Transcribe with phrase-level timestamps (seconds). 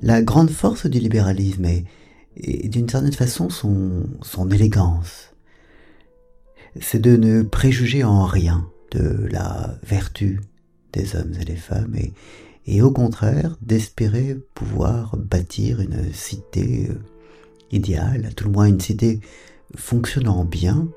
[0.00, 1.84] La grande force du libéralisme est,
[2.68, 5.34] d'une certaine façon son, élégance.
[6.80, 10.40] C'est de ne préjuger en rien de la vertu
[10.92, 12.12] des hommes et des femmes et,
[12.66, 16.94] et au contraire d'espérer pouvoir bâtir une cité euh,
[17.72, 19.20] idéale, à tout le moins une cité
[19.76, 20.88] fonctionnant bien,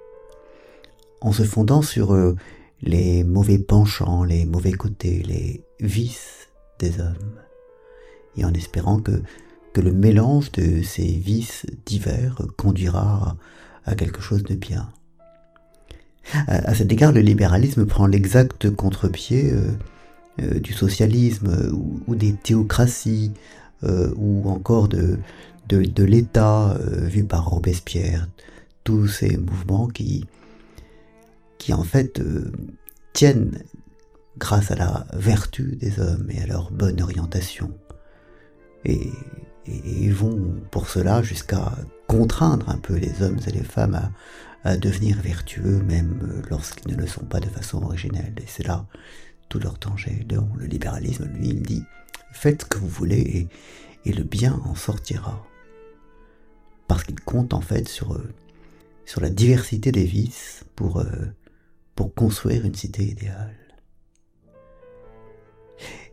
[1.21, 2.35] en se fondant sur euh,
[2.81, 6.49] les mauvais penchants, les mauvais côtés, les vices
[6.79, 7.39] des hommes,
[8.37, 9.21] et en espérant que,
[9.73, 13.37] que le mélange de ces vices divers conduira
[13.85, 14.89] à, quelque chose de bien.
[16.47, 19.71] À, cet égard, le libéralisme prend l'exact contre-pied euh,
[20.41, 21.71] euh, du socialisme
[22.07, 23.33] ou, des théocraties
[24.15, 25.19] ou encore de,
[25.67, 28.29] de, de l'État vu par Robespierre,
[28.85, 30.25] tous ces mouvements qui,
[31.63, 32.51] qui en fait euh,
[33.13, 33.63] tiennent
[34.37, 37.71] grâce à la vertu des hommes et à leur bonne orientation.
[38.85, 39.09] Et,
[39.65, 41.71] et, vont pour cela jusqu'à
[42.07, 44.11] contraindre un peu les hommes et les femmes
[44.63, 48.33] à, devenir vertueux, même lorsqu'ils ne le sont pas de façon originelle.
[48.37, 48.85] Et c'est là
[49.49, 50.25] tout leur danger.
[50.29, 51.83] Le libéralisme, lui, il dit
[52.31, 53.19] faites ce que vous voulez
[54.05, 55.45] et, et le bien en sortira.
[56.87, 58.17] Parce qu'il compte en fait sur,
[59.05, 61.05] sur la diversité des vices pour, euh,
[61.95, 63.55] pour construire une cité idéale.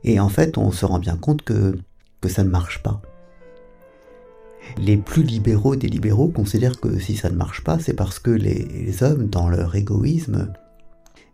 [0.03, 1.77] Et en fait, on se rend bien compte que,
[2.21, 3.01] que ça ne marche pas.
[4.79, 8.31] Les plus libéraux des libéraux considèrent que si ça ne marche pas, c'est parce que
[8.31, 10.53] les, hommes, dans leur égoïsme,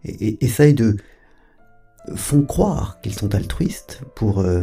[0.05, 0.97] essayent de
[2.15, 4.63] font croire qu'ils sont altruistes pour, euh,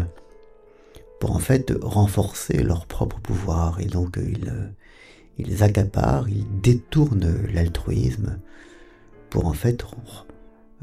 [1.20, 3.82] pour en fait renforcer leur propre pouvoir.
[3.82, 4.54] Et donc ils,
[5.38, 8.40] ils accaparent, ils détournent l'altruisme
[9.30, 9.84] pour en fait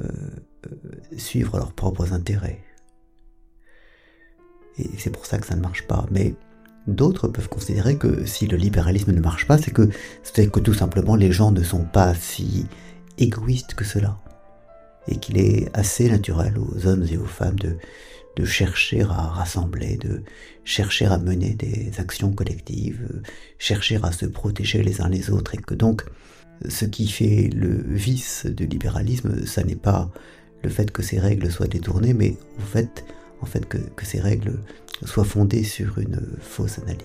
[0.01, 0.05] euh,
[0.67, 2.61] euh, suivre leurs propres intérêts.
[4.81, 6.07] Et c'est pour ça que ça ne marche pas.
[6.11, 6.35] Mais
[6.87, 9.89] d'autres peuvent considérer que si le libéralisme ne marche pas, c'est que
[10.23, 12.67] c'est que tout simplement les gens ne sont pas si
[13.19, 14.17] égoïstes que cela.
[15.09, 17.77] Et qu'il est assez naturel aux hommes et aux femmes de,
[18.37, 20.23] de chercher à rassembler, de
[20.65, 23.09] chercher à mener des actions collectives,
[23.59, 26.05] chercher à se protéger les uns les autres, et que donc
[26.69, 30.11] ce qui fait le vice du libéralisme, ça n'est pas
[30.63, 33.05] le fait que ces règles soient détournées, mais au fait,
[33.41, 34.61] en fait que, ces règles
[35.05, 37.01] soient fondées sur une fausse analyse.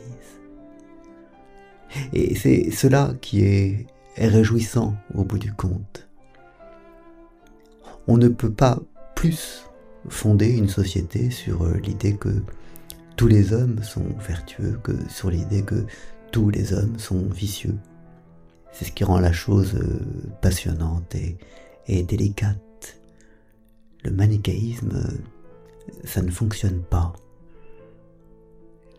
[2.13, 3.88] Et c'est cela qui est
[4.18, 6.07] réjouissant au bout du compte.
[8.07, 8.79] On ne peut pas
[9.16, 9.66] plus
[10.09, 12.44] fonder une société sur l'idée que
[13.16, 15.85] tous les hommes sont vertueux que sur l'idée que
[16.31, 17.78] tous les hommes sont vicieux.
[18.72, 19.79] C'est ce qui rend la chose
[20.41, 21.16] passionnante
[21.88, 23.00] et, délicate.
[24.03, 25.02] Le manichéisme,
[26.03, 27.13] ça ne fonctionne pas.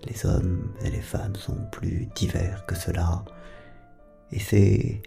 [0.05, 3.25] Les hommes et les femmes sont plus divers que cela,
[4.31, 5.03] et c'est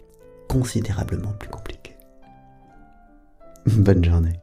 [0.48, 1.96] considérablement plus compliqué.
[3.66, 4.40] Bonne journée.